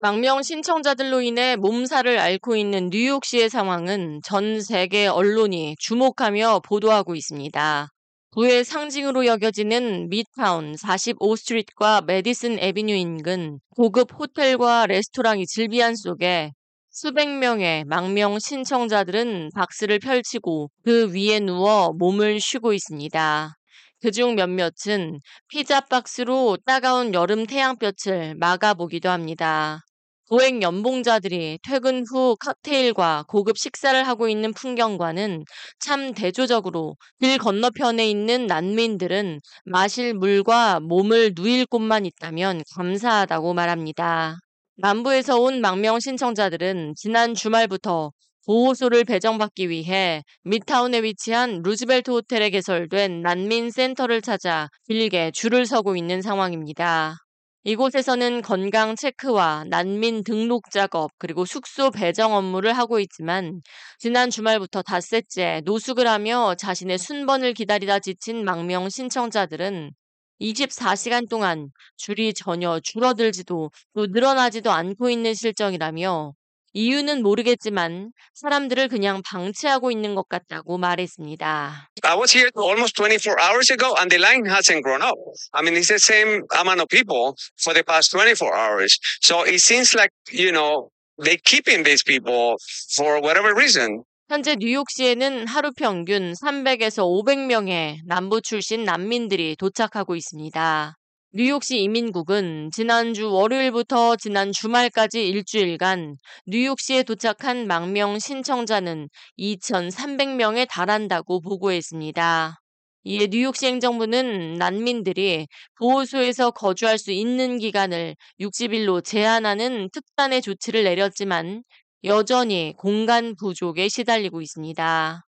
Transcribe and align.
망명 0.00 0.44
신청자들로 0.44 1.22
인해 1.22 1.56
몸살을 1.56 2.20
앓고 2.20 2.54
있는 2.54 2.88
뉴욕시의 2.88 3.50
상황은 3.50 4.20
전 4.22 4.60
세계 4.62 5.08
언론이 5.08 5.74
주목하며 5.80 6.60
보도하고 6.64 7.16
있습니다. 7.16 7.88
부의 8.30 8.62
상징으로 8.62 9.26
여겨지는 9.26 10.08
미타운 10.08 10.76
45스트리트과 10.76 12.04
메디슨 12.04 12.60
에비뉴 12.60 12.94
인근 12.94 13.58
고급 13.74 14.16
호텔과 14.16 14.86
레스토랑이 14.86 15.46
즐비한 15.46 15.96
속에 15.96 16.52
수백 16.90 17.28
명의 17.28 17.84
망명 17.84 18.38
신청자들은 18.38 19.50
박스를 19.52 19.98
펼치고 19.98 20.70
그 20.84 21.12
위에 21.12 21.40
누워 21.40 21.92
몸을 21.98 22.38
쉬고 22.38 22.72
있습니다. 22.72 23.52
그중 24.00 24.36
몇몇은 24.36 25.20
피자 25.48 25.80
박스로 25.80 26.56
따가운 26.64 27.14
여름 27.14 27.46
태양볕을 27.46 28.36
막아보기도 28.36 29.08
합니다. 29.08 29.80
고액 30.28 30.60
연봉자들이 30.60 31.58
퇴근 31.62 32.04
후 32.04 32.36
칵테일과 32.36 33.24
고급 33.28 33.56
식사를 33.56 34.06
하고 34.06 34.28
있는 34.28 34.52
풍경과는 34.52 35.44
참 35.80 36.12
대조적으로 36.12 36.96
길 37.18 37.38
건너편에 37.38 38.08
있는 38.10 38.46
난민들은 38.46 39.40
마실 39.64 40.12
물과 40.12 40.80
몸을 40.80 41.32
누일 41.34 41.64
곳만 41.64 42.04
있다면 42.04 42.62
감사하다고 42.74 43.54
말합니다. 43.54 44.36
남부에서 44.76 45.40
온 45.40 45.62
망명 45.62 45.98
신청자들은 45.98 46.94
지난 46.96 47.34
주말부터 47.34 48.12
보호소를 48.46 49.04
배정받기 49.04 49.70
위해 49.70 50.22
미타운에 50.44 51.02
위치한 51.02 51.62
루즈벨트 51.62 52.10
호텔에 52.10 52.50
개설된 52.50 53.22
난민 53.22 53.70
센터를 53.70 54.20
찾아 54.20 54.68
길게 54.88 55.30
줄을 55.32 55.64
서고 55.64 55.96
있는 55.96 56.20
상황입니다. 56.20 57.27
이곳에서는 57.68 58.40
건강 58.40 58.96
체크와 58.96 59.64
난민 59.68 60.24
등록 60.24 60.70
작업 60.70 61.10
그리고 61.18 61.44
숙소 61.44 61.90
배정 61.90 62.32
업무를 62.32 62.72
하고 62.72 62.98
있지만 62.98 63.60
지난 63.98 64.30
주말부터 64.30 64.80
닷새째 64.80 65.60
노숙을 65.66 66.08
하며 66.08 66.54
자신의 66.54 66.96
순번을 66.96 67.52
기다리다 67.52 67.98
지친 67.98 68.42
망명 68.42 68.88
신청자들은 68.88 69.92
24시간 70.40 71.28
동안 71.28 71.68
줄이 71.98 72.32
전혀 72.32 72.80
줄어들지도 72.80 73.70
또 73.92 74.06
늘어나지도 74.06 74.70
않고 74.70 75.10
있는 75.10 75.34
실정이라며 75.34 76.37
이유는 76.78 77.24
모르겠지만 77.24 78.12
사람들을 78.34 78.86
그냥 78.86 79.20
방치하고 79.26 79.90
있는 79.90 80.14
것 80.14 80.28
같다고 80.28 80.78
말했습니다. 80.78 81.88
I 82.04 82.16
was 82.16 82.30
here 82.32 82.50
almost 82.56 82.94
24 82.94 83.34
hours 83.42 83.72
ago 83.72 83.96
and 83.98 84.08
the 84.14 84.22
line 84.22 84.46
hasn't 84.46 84.82
grown 84.84 85.02
up. 85.02 85.18
I 85.52 85.62
mean, 85.62 85.74
it's 85.74 85.88
the 85.88 85.98
same 85.98 86.46
amount 86.54 86.78
of 86.78 86.86
people 86.86 87.34
for 87.58 87.74
the 87.74 87.82
past 87.82 88.12
24 88.14 88.54
hours. 88.54 88.96
So 89.20 89.42
it 89.42 89.58
seems 89.58 89.92
like, 89.98 90.14
you 90.30 90.52
know, 90.52 90.94
they're 91.18 91.42
keeping 91.42 91.82
these 91.82 92.04
people 92.06 92.54
for 92.94 93.18
whatever 93.18 93.58
reason. 93.58 94.04
현재 94.30 94.54
뉴욕시에는 94.54 95.48
하루 95.48 95.72
평균 95.72 96.32
300에서 96.34 97.02
500명의 97.02 97.96
남부 98.06 98.40
출신 98.40 98.84
난민들이 98.84 99.56
도착하고 99.56 100.14
있습니다. 100.14 100.94
뉴욕시 101.34 101.82
이민국은 101.82 102.70
지난주 102.72 103.30
월요일부터 103.30 104.16
지난 104.16 104.50
주말까지 104.50 105.28
일주일간 105.28 106.16
뉴욕시에 106.46 107.02
도착한 107.02 107.66
망명 107.66 108.18
신청자는 108.18 109.10
2,300명에 109.38 110.66
달한다고 110.66 111.42
보고했습니다. 111.42 112.58
이에 113.04 113.26
뉴욕시 113.26 113.66
행정부는 113.66 114.54
난민들이 114.54 115.48
보호소에서 115.78 116.50
거주할 116.50 116.96
수 116.96 117.12
있는 117.12 117.58
기간을 117.58 118.16
60일로 118.40 119.04
제한하는 119.04 119.90
특단의 119.90 120.40
조치를 120.40 120.84
내렸지만 120.84 121.62
여전히 122.04 122.72
공간 122.78 123.36
부족에 123.36 123.90
시달리고 123.90 124.40
있습니다. 124.40 125.22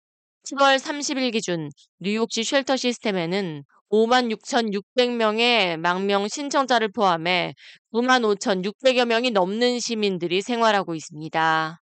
7월 0.45 0.79
30일 0.79 1.33
기준 1.33 1.69
뉴욕시 1.99 2.45
shelter 2.45 2.77
시스템에는 2.77 3.63
5만 3.91 4.31
6,600명의 4.31 5.77
망명 5.77 6.27
신청자를 6.27 6.91
포함해 6.91 7.55
9만 7.93 8.23
5,600여 8.37 9.05
명이 9.05 9.31
넘는 9.31 9.79
시민들이 9.79 10.41
생활하고 10.41 10.93
있습니다. 10.95 11.81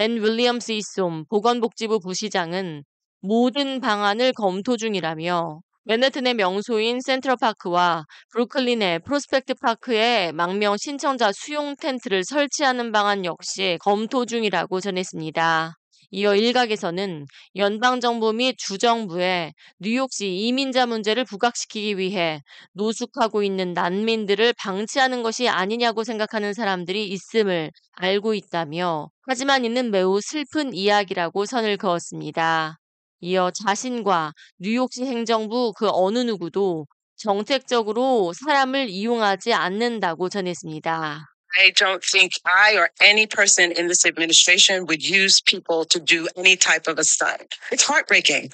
앤 0.00 0.22
윌리엄스 0.22 0.72
이솜 0.72 1.26
보건복지부 1.28 2.00
부시장은 2.00 2.82
모든 3.20 3.80
방안을 3.80 4.32
검토 4.32 4.76
중이라며 4.76 5.60
맨해튼의 5.84 6.34
명소인 6.34 7.00
센트럴파크와 7.00 8.04
브루클린의 8.32 9.00
프로스펙트 9.00 9.54
파크에 9.62 10.32
망명 10.32 10.76
신청자 10.78 11.30
수용 11.32 11.76
텐트를 11.76 12.24
설치하는 12.24 12.90
방안 12.90 13.24
역시 13.24 13.78
검토 13.80 14.24
중이라고 14.24 14.80
전했습니다. 14.80 15.76
이어 16.16 16.36
일각에서는 16.36 17.26
연방정부 17.56 18.32
및 18.34 18.54
주정부에 18.56 19.52
뉴욕시 19.80 20.28
이민자 20.32 20.86
문제를 20.86 21.24
부각시키기 21.24 21.98
위해 21.98 22.40
노숙하고 22.74 23.42
있는 23.42 23.72
난민들을 23.72 24.52
방치하는 24.56 25.24
것이 25.24 25.48
아니냐고 25.48 26.04
생각하는 26.04 26.54
사람들이 26.54 27.08
있음을 27.08 27.72
알고 27.94 28.34
있다며 28.34 29.10
하지만 29.26 29.64
이는 29.64 29.90
매우 29.90 30.20
슬픈 30.20 30.72
이야기라고 30.72 31.46
선을 31.46 31.78
그었습니다. 31.78 32.78
이어 33.20 33.50
자신과 33.50 34.34
뉴욕시 34.60 35.06
행정부 35.06 35.72
그 35.76 35.88
어느 35.90 36.18
누구도 36.20 36.86
정책적으로 37.16 38.32
사람을 38.34 38.88
이용하지 38.88 39.52
않는다고 39.52 40.28
전했습니다. 40.28 41.33
I 41.56 41.70
don't 41.70 42.02
think 42.02 42.32
I 42.44 42.76
or 42.76 42.90
any 43.00 43.26
person 43.26 43.72
in 43.72 43.86
this 43.88 44.04
administration 44.04 44.86
would 44.86 45.02
use 45.06 45.40
people 45.40 45.84
to 45.86 46.00
do 46.00 46.28
any 46.36 46.56
type 46.56 46.86
of 46.88 46.98
a 46.98 47.04
stunt. 47.04 47.54
It's 47.70 47.84
heartbreaking. 47.84 48.52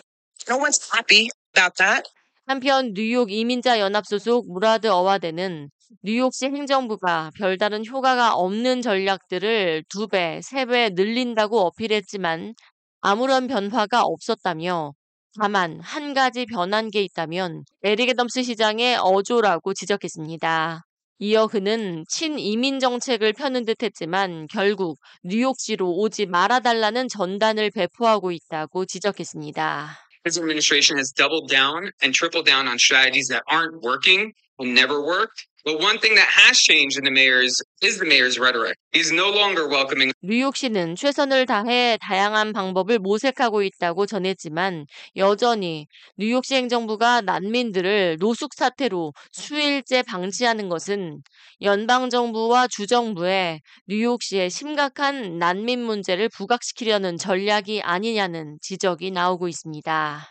No 0.49 0.59
one's 0.59 0.81
happy 0.91 1.29
about 1.55 1.77
that. 1.79 2.05
한편 2.47 2.93
뉴욕 2.95 3.31
이민자 3.31 3.79
연합 3.79 4.07
소속 4.07 4.47
무라드 4.53 4.89
어와드는 4.89 5.71
뉴욕시 6.03 6.47
행정부가 6.47 7.31
별다른 7.37 7.87
효과가 7.87 8.35
없는 8.35 8.83
전략들을 8.83 9.85
두 9.89 10.09
배, 10.09 10.41
세 10.43 10.65
배 10.67 10.91
늘린다고 10.91 11.61
어필했지만 11.67 12.55
아무런 13.01 13.47
변화가 13.47 14.03
없었다며 14.03 14.93
다만 15.41 15.81
한 15.81 16.13
가지 16.15 16.45
변한 16.47 16.91
게 16.91 17.03
있다면 17.03 17.65
에릭 17.83 18.09
애덤스 18.11 18.43
시장의 18.43 18.99
어조라고 19.01 19.75
지적했습니다. 19.75 20.83
이어 21.23 21.49
그는 21.49 22.07
친이민 22.09 22.81
정책을 22.81 23.35
펴는 23.35 23.67
듯 23.67 23.83
했지만 23.83 24.47
결국 24.51 24.99
뉴욕시로 25.23 25.95
오지 25.99 26.25
말아달라는 26.25 27.09
전단을 27.09 27.71
배포하고 27.73 28.33
있다고 28.33 28.87
지적했습니다. 28.87 29.99
His 30.25 30.39
administration 30.39 30.97
has 30.97 31.13
doubled 31.13 31.53
down 31.53 31.93
and 32.03 32.17
tripled 32.17 32.49
down 32.49 32.67
on 32.67 32.79
strategies 32.79 33.29
that 33.29 33.43
aren't 33.53 33.85
working 33.85 34.33
never 34.67 35.01
worked. 35.01 35.47
But 35.63 35.79
one 35.79 35.99
thing 35.99 36.15
that 36.15 36.27
has 36.27 36.59
changed 36.59 36.97
in 36.97 37.05
the 37.05 37.11
mayor's 37.11 37.61
is 37.83 37.99
the 37.99 38.07
mayor's 38.07 38.39
rhetoric. 38.39 38.77
He's 38.93 39.13
no 39.13 39.29
longer 39.29 39.69
welcoming. 39.69 40.13
뉴욕시는 40.23 40.97
최선을 40.97 41.45
다해 41.45 41.99
다양한 42.01 42.55
방법을 42.55 42.99
모색하고 42.99 43.63
있다고 43.63 44.07
전했지만 44.07 44.87
여전히 45.17 45.87
뉴욕시 46.17 46.55
행정부가 46.55 47.21
난민들을 47.21 48.17
노숙 48.21 48.55
사태로 48.55 49.13
수일째 49.33 50.03
방치하는 50.03 50.71
것은 50.71 51.23
연방 51.61 52.09
정부와 52.09 52.67
주정부의 52.69 53.61
뉴욕시의 53.87 54.49
심각한 54.49 55.39
난민 55.39 55.83
문제를 55.83 56.31
부각시키려는 56.31 57.19
전략이 57.19 57.83
아니냐는 57.83 58.57
지적이 58.63 59.11
나오고 59.11 59.49
있습니다. 59.49 60.27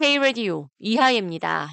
K 0.00 0.18
라디오 0.18 0.68
이하예입니다. 0.78 1.68